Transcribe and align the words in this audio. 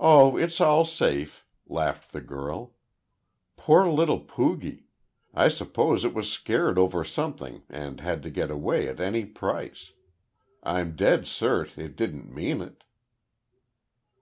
"Oh, 0.00 0.36
it's 0.36 0.60
all 0.60 0.84
safe," 0.84 1.46
laughed 1.68 2.10
the 2.10 2.20
girl. 2.20 2.74
"Poor 3.56 3.86
little 3.88 4.18
poogie! 4.18 4.88
I 5.32 5.46
suppose 5.46 6.04
it 6.04 6.12
was 6.12 6.32
scared 6.32 6.78
over 6.78 7.04
something 7.04 7.62
and 7.68 8.00
had 8.00 8.24
to 8.24 8.28
get 8.30 8.50
away 8.50 8.88
at 8.88 8.98
any 8.98 9.24
price. 9.24 9.92
I'm 10.64 10.96
dead 10.96 11.26
cert, 11.26 11.78
it 11.78 11.94
didn't 11.94 12.34
mean 12.34 12.60
it." 12.60 12.82